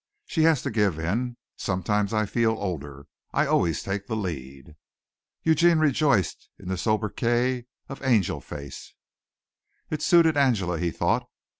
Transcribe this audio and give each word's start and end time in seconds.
She 0.25 0.41
has 0.49 0.63
to 0.63 0.71
give 0.71 0.97
in. 0.97 1.37
Sometimes 1.57 2.11
I 2.11 2.25
feel 2.25 2.53
older 2.53 3.05
I 3.33 3.45
always 3.45 3.83
take 3.83 4.07
the 4.07 4.15
lead." 4.15 4.75
Eugene 5.43 5.77
rejoiced 5.77 6.49
in 6.57 6.69
the 6.69 6.77
sobriquet 6.79 7.67
of 7.87 8.03
Angel 8.03 8.41
face. 8.41 8.95
It 9.91 10.01
suited 10.01 10.37
Angela, 10.37 10.79
he 10.79 10.89
thought. 10.89 11.29